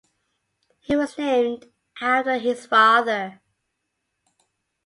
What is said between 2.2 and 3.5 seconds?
his father.